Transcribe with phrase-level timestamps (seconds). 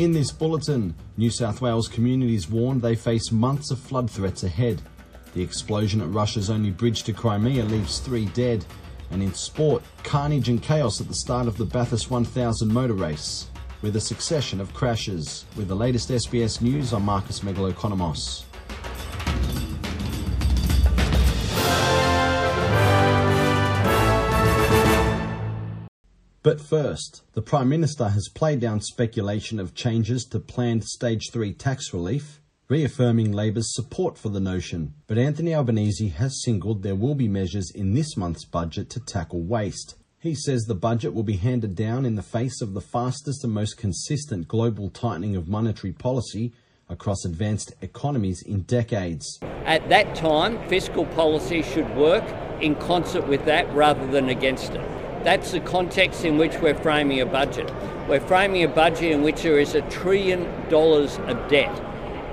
[0.00, 4.80] In this bulletin, New South Wales communities warned they face months of flood threats ahead.
[5.34, 8.64] The explosion at Russia's only bridge to Crimea leaves three dead.
[9.10, 13.48] And in sport, carnage and chaos at the start of the Bathurst 1000 motor race,
[13.82, 15.44] with a succession of crashes.
[15.54, 18.44] With the latest SBS news, I'm Marcus Megalokonomos.
[26.42, 31.52] But first, the Prime Minister has played down speculation of changes to planned Stage 3
[31.52, 34.94] tax relief, reaffirming Labor's support for the notion.
[35.06, 39.42] But Anthony Albanese has singled there will be measures in this month's budget to tackle
[39.42, 39.96] waste.
[40.18, 43.52] He says the budget will be handed down in the face of the fastest and
[43.52, 46.54] most consistent global tightening of monetary policy
[46.88, 49.38] across advanced economies in decades.
[49.42, 52.24] At that time, fiscal policy should work
[52.62, 55.09] in concert with that rather than against it.
[55.24, 57.70] That's the context in which we're framing a budget.
[58.08, 61.78] We're framing a budget in which there is a trillion dollars of debt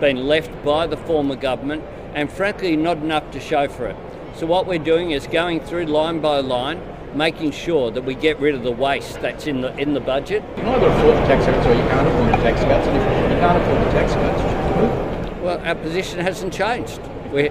[0.00, 1.82] being left by the former government
[2.14, 3.96] and frankly not enough to show for it.
[4.34, 6.80] So what we're doing is going through line by line,
[7.14, 10.42] making sure that we get rid of the waste that's in the in the budget.
[10.56, 12.86] You can either afford the tax cuts or you can't afford the tax cuts.
[12.86, 15.42] And if you can't afford the tax cuts, you should move.
[15.42, 17.00] Well, our position hasn't changed.
[17.32, 17.50] we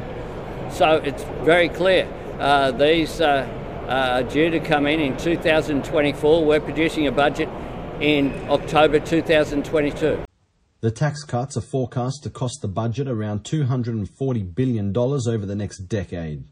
[0.69, 2.07] so it's very clear.
[2.39, 3.47] Uh, these uh,
[3.87, 6.45] uh, due to come in in 2024.
[6.45, 7.49] We're producing a budget
[7.99, 10.23] in October 2022.
[10.81, 15.87] The tax cuts are forecast to cost the budget around $240 billion over the next
[15.87, 16.43] decade.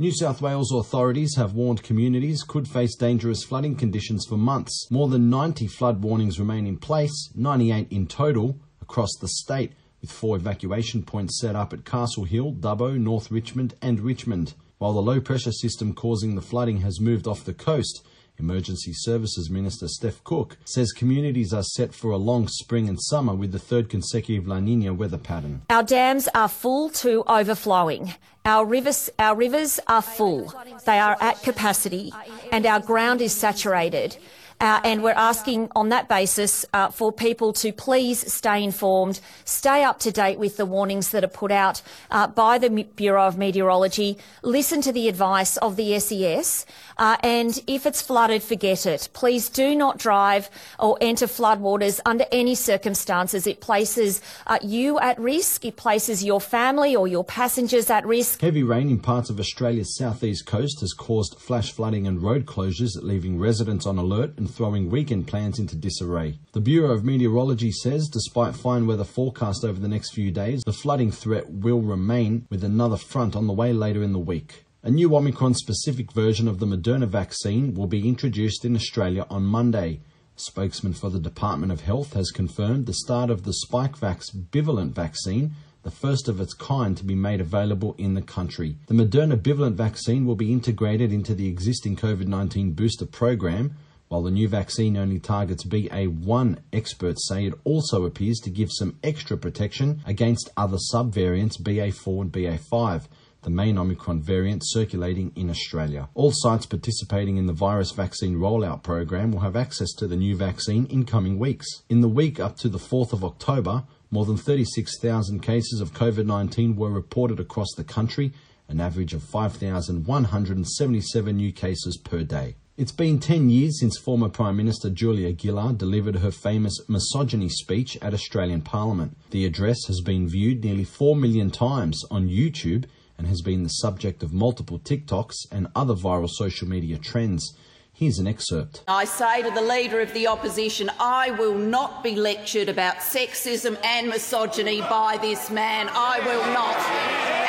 [0.00, 4.86] New South Wales authorities have warned communities could face dangerous flooding conditions for months.
[4.90, 10.12] More than 90 flood warnings remain in place, 98 in total, across the state, with
[10.12, 14.54] four evacuation points set up at Castle Hill, Dubbo, North Richmond, and Richmond.
[14.78, 18.06] While the low pressure system causing the flooding has moved off the coast,
[18.38, 23.34] Emergency Services Minister Steph Cooke says communities are set for a long spring and summer
[23.34, 25.62] with the third consecutive La Nina weather pattern.
[25.68, 28.14] Our dams are full to overflowing.
[28.44, 30.54] Our rivers, our rivers are full.
[30.86, 32.12] They are at capacity
[32.52, 34.16] and our ground is saturated.
[34.60, 39.84] Uh, and we're asking on that basis uh, for people to please stay informed, stay
[39.84, 41.80] up to date with the warnings that are put out
[42.10, 47.62] uh, by the Bureau of Meteorology, listen to the advice of the SES, uh, and
[47.68, 49.08] if it's flooded, forget it.
[49.12, 53.46] Please do not drive or enter floodwaters under any circumstances.
[53.46, 58.40] It places uh, you at risk, it places your family or your passengers at risk.
[58.40, 63.00] Heavy rain in parts of Australia's southeast coast has caused flash flooding and road closures,
[63.00, 66.38] leaving residents on alert and throwing weekend plans into disarray.
[66.52, 70.72] The Bureau of Meteorology says despite fine weather forecast over the next few days, the
[70.72, 74.64] flooding threat will remain with another front on the way later in the week.
[74.82, 79.44] A new Omicron specific version of the Moderna vaccine will be introduced in Australia on
[79.44, 80.00] Monday.
[80.36, 84.92] A spokesman for the Department of Health has confirmed the start of the Spikevax bivalent
[84.92, 85.54] vaccine
[85.88, 88.76] the first of its kind to be made available in the country.
[88.88, 93.74] The Moderna bivalent vaccine will be integrated into the existing COVID 19 booster program,
[94.08, 98.98] while the new vaccine only targets BA1, experts say it also appears to give some
[99.04, 103.06] extra protection against other subvariants BA4 and BA5
[103.42, 106.08] the main Omicron variant circulating in Australia.
[106.14, 110.34] All sites participating in the virus vaccine rollout program will have access to the new
[110.36, 111.68] vaccine in coming weeks.
[111.88, 116.26] In the week up to the 4th of October, more than 36,000 cases of COVID
[116.26, 118.32] 19 were reported across the country,
[118.68, 122.56] an average of 5,177 new cases per day.
[122.78, 127.98] It's been 10 years since former Prime Minister Julia Gillard delivered her famous misogyny speech
[128.00, 129.16] at Australian Parliament.
[129.30, 132.84] The address has been viewed nearly 4 million times on YouTube
[133.18, 137.52] and has been the subject of multiple TikToks and other viral social media trends.
[137.92, 138.84] Here's an excerpt.
[138.86, 143.76] I say to the Leader of the Opposition, I will not be lectured about sexism
[143.82, 145.88] and misogyny by this man.
[145.90, 146.76] I will not.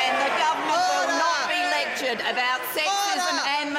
[0.02, 2.99] And the government will not be lectured about sexism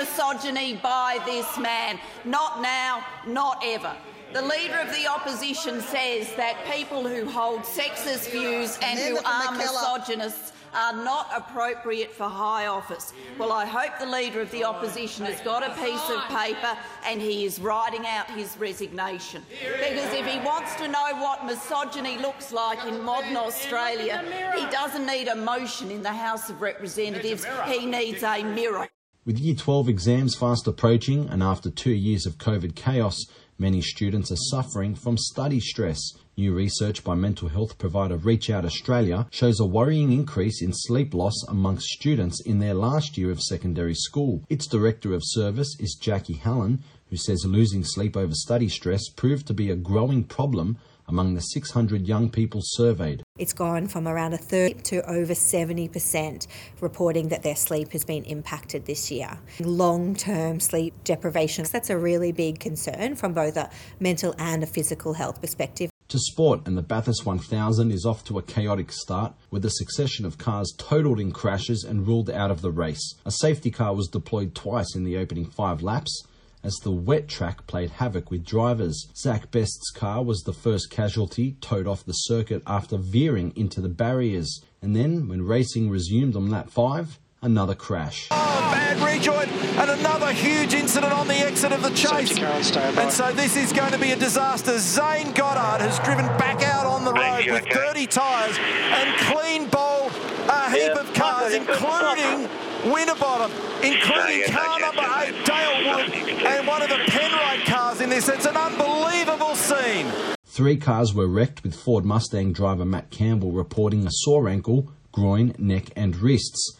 [0.01, 1.99] misogyny by this man.
[2.25, 3.95] Not now, not ever.
[4.33, 9.51] The Leader of the Opposition says that people who hold sexist views and who are
[9.51, 13.13] misogynists are not appropriate for high office.
[13.37, 17.21] Well, I hope the Leader of the Opposition has got a piece of paper and
[17.21, 19.43] he is writing out his resignation.
[19.59, 24.23] Because if he wants to know what misogyny looks like in modern Australia,
[24.55, 28.87] he doesn't need a motion in the House of Representatives, he needs a mirror.
[29.23, 33.15] With Year 12 exams fast approaching and after two years of COVID chaos,
[33.59, 35.99] many students are suffering from study stress.
[36.35, 41.13] New research by mental health provider Reach Out Australia shows a worrying increase in sleep
[41.13, 44.41] loss amongst students in their last year of secondary school.
[44.49, 46.79] Its director of service is Jackie Hallan,
[47.11, 51.41] who says losing sleep over study stress proved to be a growing problem among the
[51.41, 53.23] 600 young people surveyed.
[53.37, 56.47] It's gone from around a third to over 70%
[56.79, 59.39] reporting that their sleep has been impacted this year.
[59.59, 63.69] Long term sleep deprivation, that's a really big concern from both a
[63.99, 65.89] mental and a physical health perspective.
[66.09, 70.25] To sport, and the Bathurst 1000 is off to a chaotic start with a succession
[70.25, 73.15] of cars totaled in crashes and ruled out of the race.
[73.25, 76.23] A safety car was deployed twice in the opening five laps,
[76.63, 79.07] as the wet track played havoc with drivers.
[79.15, 83.89] Zach Bates's car was the first casualty towed off the circuit after veering into the
[83.89, 84.61] barriers.
[84.81, 88.27] And then, when racing resumed on lap 5, another crash.
[88.31, 89.49] Oh, bad rejoin
[89.79, 92.37] and another huge incident on the exit of the chase.
[92.37, 94.77] And so this is going to be a disaster.
[94.77, 100.11] Zane Goddard has driven back out on the road with 30 tyres and clean bowled
[100.49, 102.49] a heap of cars, including
[102.85, 103.51] Winterbottom,
[103.83, 106.13] including car number eight, Dale Wood,
[106.45, 108.27] and one of the Penrite cars in this.
[108.27, 110.07] It's an unbelievable scene.
[110.45, 115.53] Three cars were wrecked, with Ford Mustang driver Matt Campbell reporting a sore ankle, groin,
[115.57, 116.75] neck, and wrists,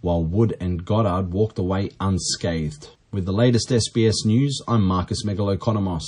[0.00, 2.90] while Wood and Goddard walked away unscathed.
[3.10, 6.04] With the latest SBS news, I'm Marcus Megalokonomos.